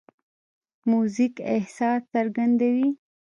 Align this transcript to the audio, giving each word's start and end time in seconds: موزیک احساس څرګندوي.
موزیک 0.89 1.33
احساس 1.53 2.01
څرګندوي. 2.13 2.87